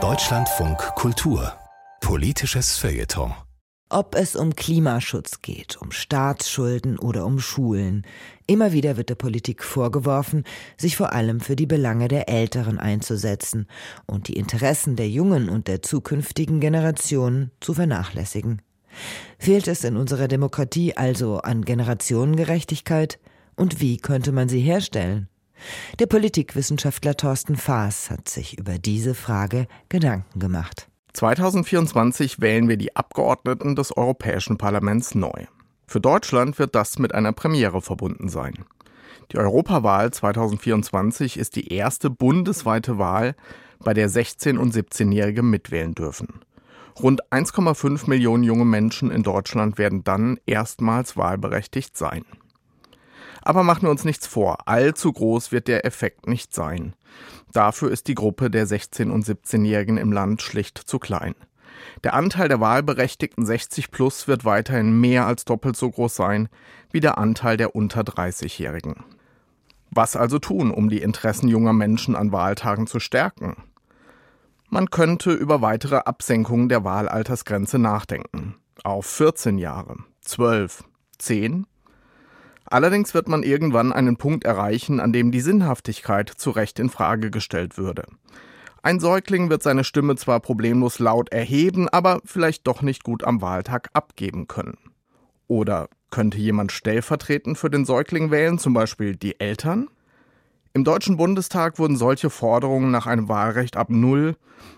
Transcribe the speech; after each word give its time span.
Deutschlandfunk 0.00 0.78
Kultur 0.94 1.52
Politisches 2.00 2.78
Feuilleton 2.78 3.34
ob 3.90 4.14
es 4.14 4.36
um 4.36 4.54
Klimaschutz 4.54 5.42
geht, 5.42 5.78
um 5.80 5.90
Staatsschulden 5.90 6.96
oder 6.98 7.26
um 7.26 7.40
Schulen. 7.40 8.06
Immer 8.46 8.70
wieder 8.72 8.96
wird 8.98 9.08
der 9.08 9.16
Politik 9.16 9.64
vorgeworfen, 9.64 10.44
sich 10.76 10.96
vor 10.96 11.12
allem 11.12 11.40
für 11.40 11.56
die 11.56 11.66
Belange 11.66 12.06
der 12.06 12.28
Älteren 12.28 12.78
einzusetzen 12.78 13.66
und 14.06 14.28
die 14.28 14.34
Interessen 14.34 14.94
der 14.94 15.08
jungen 15.08 15.48
und 15.48 15.66
der 15.66 15.82
zukünftigen 15.82 16.60
Generationen 16.60 17.50
zu 17.60 17.74
vernachlässigen. 17.74 18.62
Fehlt 19.38 19.66
es 19.66 19.82
in 19.82 19.96
unserer 19.96 20.28
Demokratie 20.28 20.96
also 20.96 21.38
an 21.38 21.64
Generationengerechtigkeit? 21.64 23.18
Und 23.56 23.80
wie 23.80 23.96
könnte 23.96 24.30
man 24.30 24.48
sie 24.48 24.60
herstellen? 24.60 25.28
Der 25.98 26.06
Politikwissenschaftler 26.06 27.16
Thorsten 27.16 27.56
Faas 27.56 28.10
hat 28.10 28.28
sich 28.28 28.58
über 28.58 28.78
diese 28.78 29.14
Frage 29.14 29.66
Gedanken 29.88 30.38
gemacht. 30.38 30.88
2024 31.14 32.40
wählen 32.40 32.68
wir 32.68 32.76
die 32.76 32.94
Abgeordneten 32.94 33.74
des 33.74 33.96
Europäischen 33.96 34.58
Parlaments 34.58 35.14
neu. 35.14 35.46
Für 35.86 36.00
Deutschland 36.00 36.58
wird 36.58 36.74
das 36.74 36.98
mit 36.98 37.14
einer 37.14 37.32
Premiere 37.32 37.80
verbunden 37.80 38.28
sein. 38.28 38.54
Die 39.32 39.38
Europawahl 39.38 40.12
2024 40.12 41.38
ist 41.38 41.56
die 41.56 41.72
erste 41.72 42.08
bundesweite 42.08 42.98
Wahl, 42.98 43.34
bei 43.80 43.94
der 43.94 44.08
16- 44.08 44.58
und 44.58 44.74
17-Jährige 44.74 45.42
mitwählen 45.42 45.94
dürfen. 45.94 46.40
Rund 47.00 47.22
1,5 47.30 48.08
Millionen 48.08 48.42
junge 48.42 48.64
Menschen 48.64 49.10
in 49.10 49.22
Deutschland 49.22 49.78
werden 49.78 50.02
dann 50.02 50.38
erstmals 50.46 51.16
wahlberechtigt 51.16 51.96
sein. 51.96 52.24
Aber 53.42 53.62
machen 53.62 53.82
wir 53.82 53.90
uns 53.90 54.04
nichts 54.04 54.26
vor, 54.26 54.68
allzu 54.68 55.12
groß 55.12 55.52
wird 55.52 55.68
der 55.68 55.84
Effekt 55.84 56.26
nicht 56.26 56.54
sein. 56.54 56.94
Dafür 57.52 57.90
ist 57.90 58.08
die 58.08 58.14
Gruppe 58.14 58.50
der 58.50 58.66
16- 58.66 59.10
und 59.10 59.24
17-Jährigen 59.24 59.96
im 59.96 60.12
Land 60.12 60.42
schlicht 60.42 60.78
zu 60.78 60.98
klein. 60.98 61.34
Der 62.04 62.14
Anteil 62.14 62.48
der 62.48 62.60
wahlberechtigten 62.60 63.44
60 63.44 63.90
plus 63.90 64.28
wird 64.28 64.44
weiterhin 64.44 65.00
mehr 65.00 65.26
als 65.26 65.44
doppelt 65.44 65.76
so 65.76 65.90
groß 65.90 66.14
sein 66.14 66.48
wie 66.90 67.00
der 67.00 67.18
Anteil 67.18 67.56
der 67.56 67.74
unter 67.74 68.02
30-Jährigen. 68.02 69.04
Was 69.90 70.16
also 70.16 70.38
tun, 70.38 70.70
um 70.70 70.90
die 70.90 71.02
Interessen 71.02 71.48
junger 71.48 71.72
Menschen 71.72 72.14
an 72.14 72.32
Wahltagen 72.32 72.86
zu 72.86 73.00
stärken? 73.00 73.56
Man 74.68 74.90
könnte 74.90 75.32
über 75.32 75.62
weitere 75.62 75.96
Absenkungen 75.96 76.68
der 76.68 76.84
Wahlaltersgrenze 76.84 77.78
nachdenken. 77.78 78.56
Auf 78.84 79.06
14 79.06 79.58
Jahre, 79.58 79.96
12, 80.20 80.84
10 81.18 81.66
Allerdings 82.70 83.14
wird 83.14 83.28
man 83.28 83.42
irgendwann 83.42 83.92
einen 83.92 84.16
Punkt 84.16 84.44
erreichen, 84.44 85.00
an 85.00 85.12
dem 85.12 85.30
die 85.30 85.40
Sinnhaftigkeit 85.40 86.28
zu 86.28 86.50
Recht 86.50 86.78
in 86.78 86.90
Frage 86.90 87.30
gestellt 87.30 87.78
würde. 87.78 88.04
Ein 88.82 89.00
Säugling 89.00 89.50
wird 89.50 89.62
seine 89.62 89.84
Stimme 89.84 90.16
zwar 90.16 90.40
problemlos 90.40 90.98
laut 90.98 91.32
erheben, 91.32 91.88
aber 91.88 92.20
vielleicht 92.24 92.66
doch 92.66 92.82
nicht 92.82 93.04
gut 93.04 93.24
am 93.24 93.40
Wahltag 93.40 93.88
abgeben 93.92 94.48
können. 94.48 94.78
Oder 95.46 95.88
könnte 96.10 96.38
jemand 96.38 96.72
stellvertretend 96.72 97.58
für 97.58 97.70
den 97.70 97.84
Säugling 97.84 98.30
wählen, 98.30 98.58
zum 98.58 98.74
Beispiel 98.74 99.16
die 99.16 99.40
Eltern? 99.40 99.88
Im 100.74 100.84
Deutschen 100.84 101.16
Bundestag 101.16 101.78
wurden 101.78 101.96
solche 101.96 102.30
Forderungen 102.30 102.90
nach 102.90 103.06
einem 103.06 103.28
Wahlrecht 103.28 103.76
ab 103.76 103.88
Null, 103.90 104.36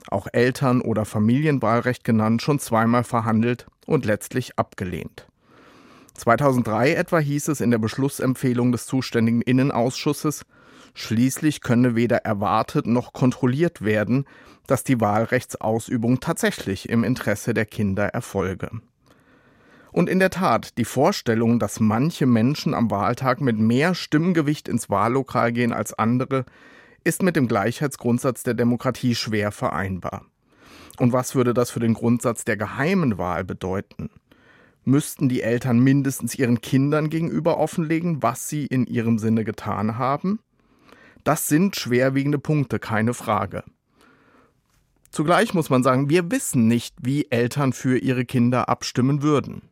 auch 0.09 0.29
Eltern- 0.33 0.81
oder 0.81 1.05
Familienwahlrecht 1.05 2.05
genannt, 2.05 2.41
schon 2.41 2.59
zweimal 2.59 3.05
verhandelt 3.05 3.67
und 3.87 4.07
letztlich 4.07 4.59
abgelehnt. 4.59 5.30
2003 6.21 6.93
etwa 6.93 7.19
hieß 7.19 7.49
es 7.49 7.63
in 7.63 7.71
der 7.71 7.79
Beschlussempfehlung 7.79 8.73
des 8.73 8.85
zuständigen 8.85 9.41
Innenausschusses, 9.41 10.45
schließlich 10.93 11.63
könne 11.63 11.97
weder 11.97 12.19
erwartet 12.19 12.87
noch 12.87 13.15
kontrolliert 13.15 13.83
werden, 13.83 14.27
dass 14.67 14.85
die 14.85 15.01
Wahlrechtsausübung 15.01 16.21
tatsächlich 16.21 16.91
im 16.91 17.05
Interesse 17.05 17.55
der 17.55 17.65
Kinder 17.65 18.09
erfolge. 18.09 18.71
Und 19.93 20.11
in 20.11 20.19
der 20.19 20.29
Tat, 20.29 20.77
die 20.77 20.85
Vorstellung, 20.85 21.59
dass 21.59 21.81
manche 21.81 22.27
Menschen 22.27 22.75
am 22.75 22.91
Wahltag 22.91 23.41
mit 23.41 23.59
mehr 23.59 23.95
Stimmgewicht 23.95 24.69
ins 24.69 24.91
Wahllokal 24.91 25.53
gehen 25.53 25.73
als 25.73 25.99
andere, 25.99 26.45
ist 27.03 27.23
mit 27.23 27.35
dem 27.35 27.49
Gleichheitsgrundsatz 27.49 28.43
der 28.43 28.55
Demokratie 28.55 29.15
schwer 29.15 29.53
vereinbar. 29.53 30.27
Und 30.99 31.15
was 31.15 31.35
würde 31.35 31.55
das 31.55 31.71
für 31.71 31.81
den 31.81 31.95
Grundsatz 31.95 32.45
der 32.45 32.59
geheimen 32.59 33.17
Wahl 33.17 33.43
bedeuten? 33.43 34.11
Müssten 34.91 35.29
die 35.29 35.43
Eltern 35.43 35.79
mindestens 35.79 36.35
ihren 36.35 36.61
Kindern 36.61 37.09
gegenüber 37.09 37.59
offenlegen, 37.59 38.23
was 38.23 38.49
sie 38.49 38.67
in 38.67 38.87
ihrem 38.87 39.19
Sinne 39.19 39.45
getan 39.45 39.97
haben? 39.97 40.41
Das 41.25 41.49
sind 41.49 41.77
schwerwiegende 41.77 42.39
Punkte, 42.39 42.79
keine 42.79 43.15
Frage. 43.15 43.65
Zugleich 45.11 45.55
muss 45.55 45.71
man 45.71 45.83
sagen, 45.83 46.09
wir 46.09 46.31
wissen 46.31 46.69
nicht, 46.69 46.95
wie 47.03 47.31
Eltern 47.31 47.73
für 47.73 47.99
ihre 47.99 48.25
Kinder 48.25 48.69
abstimmen 48.69 49.23
würden. 49.23 49.63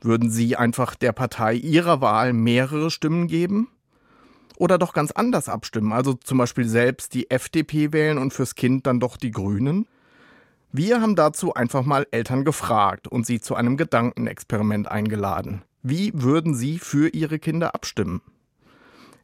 Würden 0.00 0.30
sie 0.30 0.56
einfach 0.56 0.94
der 0.94 1.12
Partei 1.12 1.54
ihrer 1.54 2.00
Wahl 2.00 2.32
mehrere 2.32 2.90
Stimmen 2.90 3.26
geben? 3.26 3.68
Oder 4.56 4.78
doch 4.78 4.92
ganz 4.92 5.10
anders 5.10 5.48
abstimmen, 5.48 5.92
also 5.92 6.14
zum 6.14 6.38
Beispiel 6.38 6.66
selbst 6.66 7.14
die 7.14 7.30
FDP 7.30 7.92
wählen 7.92 8.18
und 8.18 8.32
fürs 8.32 8.54
Kind 8.54 8.86
dann 8.86 9.00
doch 9.00 9.16
die 9.16 9.30
Grünen? 9.30 9.86
Wir 10.72 11.00
haben 11.00 11.16
dazu 11.16 11.54
einfach 11.54 11.84
mal 11.84 12.06
Eltern 12.12 12.44
gefragt 12.44 13.08
und 13.08 13.26
sie 13.26 13.40
zu 13.40 13.56
einem 13.56 13.76
Gedankenexperiment 13.76 14.88
eingeladen. 14.88 15.62
Wie 15.82 16.12
würden 16.14 16.54
sie 16.54 16.78
für 16.78 17.08
ihre 17.08 17.40
Kinder 17.40 17.74
abstimmen? 17.74 18.22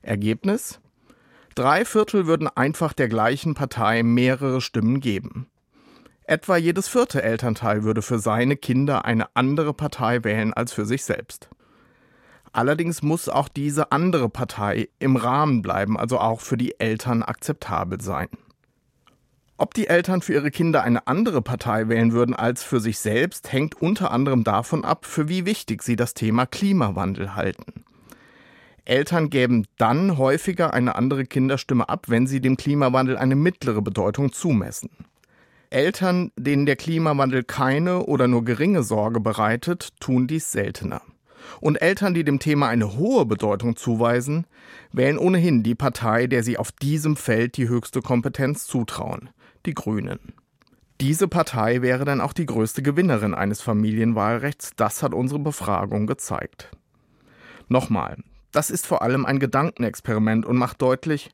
Ergebnis? 0.02 0.80
Drei 1.54 1.84
Viertel 1.84 2.26
würden 2.26 2.48
einfach 2.48 2.92
der 2.92 3.08
gleichen 3.08 3.54
Partei 3.54 4.02
mehrere 4.02 4.60
Stimmen 4.60 4.98
geben. 5.00 5.46
Etwa 6.24 6.56
jedes 6.56 6.88
vierte 6.88 7.22
Elternteil 7.22 7.84
würde 7.84 8.02
für 8.02 8.18
seine 8.18 8.56
Kinder 8.56 9.04
eine 9.04 9.28
andere 9.34 9.72
Partei 9.72 10.24
wählen 10.24 10.52
als 10.52 10.72
für 10.72 10.84
sich 10.84 11.04
selbst. 11.04 11.48
Allerdings 12.52 13.02
muss 13.02 13.28
auch 13.28 13.48
diese 13.48 13.92
andere 13.92 14.28
Partei 14.28 14.88
im 14.98 15.14
Rahmen 15.14 15.62
bleiben, 15.62 15.96
also 15.96 16.18
auch 16.18 16.40
für 16.40 16.56
die 16.56 16.80
Eltern 16.80 17.22
akzeptabel 17.22 18.00
sein. 18.00 18.28
Ob 19.58 19.72
die 19.72 19.86
Eltern 19.86 20.20
für 20.20 20.34
ihre 20.34 20.50
Kinder 20.50 20.82
eine 20.82 21.06
andere 21.06 21.40
Partei 21.40 21.88
wählen 21.88 22.12
würden 22.12 22.34
als 22.34 22.62
für 22.62 22.78
sich 22.78 22.98
selbst, 22.98 23.52
hängt 23.52 23.80
unter 23.80 24.10
anderem 24.10 24.44
davon 24.44 24.84
ab, 24.84 25.06
für 25.06 25.30
wie 25.30 25.46
wichtig 25.46 25.82
sie 25.82 25.96
das 25.96 26.12
Thema 26.12 26.44
Klimawandel 26.44 27.34
halten. 27.34 27.84
Eltern 28.84 29.30
gäben 29.30 29.66
dann 29.78 30.18
häufiger 30.18 30.74
eine 30.74 30.94
andere 30.94 31.24
Kinderstimme 31.24 31.88
ab, 31.88 32.08
wenn 32.08 32.26
sie 32.26 32.40
dem 32.40 32.58
Klimawandel 32.58 33.16
eine 33.16 33.34
mittlere 33.34 33.80
Bedeutung 33.80 34.30
zumessen. 34.30 34.90
Eltern, 35.70 36.32
denen 36.36 36.66
der 36.66 36.76
Klimawandel 36.76 37.42
keine 37.42 38.04
oder 38.04 38.28
nur 38.28 38.44
geringe 38.44 38.82
Sorge 38.82 39.20
bereitet, 39.20 39.88
tun 40.00 40.26
dies 40.26 40.52
seltener. 40.52 41.00
Und 41.60 41.76
Eltern, 41.76 42.12
die 42.12 42.24
dem 42.24 42.38
Thema 42.38 42.68
eine 42.68 42.96
hohe 42.96 43.24
Bedeutung 43.24 43.76
zuweisen, 43.76 44.46
wählen 44.92 45.18
ohnehin 45.18 45.62
die 45.62 45.74
Partei, 45.74 46.26
der 46.26 46.42
sie 46.42 46.58
auf 46.58 46.72
diesem 46.72 47.16
Feld 47.16 47.56
die 47.56 47.68
höchste 47.68 48.02
Kompetenz 48.02 48.66
zutrauen 48.66 49.30
die 49.66 49.74
Grünen. 49.74 50.18
Diese 51.00 51.28
Partei 51.28 51.82
wäre 51.82 52.06
dann 52.06 52.22
auch 52.22 52.32
die 52.32 52.46
größte 52.46 52.82
Gewinnerin 52.82 53.34
eines 53.34 53.60
Familienwahlrechts, 53.60 54.72
das 54.76 55.02
hat 55.02 55.12
unsere 55.12 55.40
Befragung 55.40 56.06
gezeigt. 56.06 56.70
Nochmal, 57.68 58.16
das 58.52 58.70
ist 58.70 58.86
vor 58.86 59.02
allem 59.02 59.26
ein 59.26 59.38
Gedankenexperiment 59.38 60.46
und 60.46 60.56
macht 60.56 60.80
deutlich, 60.80 61.30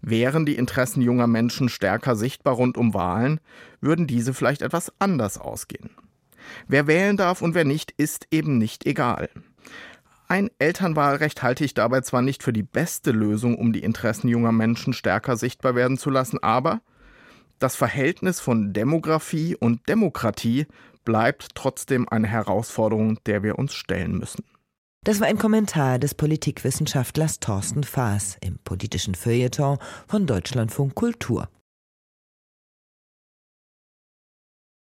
wären 0.00 0.44
die 0.44 0.56
Interessen 0.56 1.00
junger 1.00 1.28
Menschen 1.28 1.68
stärker 1.68 2.16
sichtbar 2.16 2.54
rund 2.54 2.76
um 2.76 2.92
Wahlen, 2.92 3.38
würden 3.80 4.08
diese 4.08 4.34
vielleicht 4.34 4.62
etwas 4.62 4.92
anders 4.98 5.38
ausgehen. 5.38 5.90
Wer 6.66 6.86
wählen 6.86 7.16
darf 7.16 7.40
und 7.40 7.54
wer 7.54 7.64
nicht, 7.64 7.92
ist 7.92 8.26
eben 8.30 8.58
nicht 8.58 8.86
egal. 8.86 9.30
Ein 10.26 10.50
Elternwahlrecht 10.58 11.42
halte 11.42 11.64
ich 11.64 11.74
dabei 11.74 12.00
zwar 12.00 12.22
nicht 12.22 12.42
für 12.42 12.52
die 12.52 12.62
beste 12.62 13.12
Lösung, 13.12 13.56
um 13.56 13.72
die 13.72 13.82
Interessen 13.82 14.28
junger 14.28 14.52
Menschen 14.52 14.92
stärker 14.92 15.36
sichtbar 15.36 15.74
werden 15.74 15.98
zu 15.98 16.10
lassen, 16.10 16.42
aber 16.42 16.80
das 17.64 17.76
Verhältnis 17.76 18.40
von 18.40 18.74
Demografie 18.74 19.56
und 19.56 19.88
Demokratie 19.88 20.66
bleibt 21.06 21.54
trotzdem 21.54 22.06
eine 22.06 22.26
Herausforderung, 22.26 23.18
der 23.24 23.42
wir 23.42 23.58
uns 23.58 23.72
stellen 23.72 24.18
müssen. 24.18 24.44
Das 25.02 25.18
war 25.18 25.28
ein 25.28 25.38
Kommentar 25.38 25.98
des 25.98 26.14
Politikwissenschaftlers 26.14 27.40
Thorsten 27.40 27.82
Faas 27.82 28.36
im 28.42 28.58
politischen 28.64 29.14
Feuilleton 29.14 29.78
von 30.06 30.26
Deutschlandfunk 30.26 30.94
Kultur. 30.94 31.48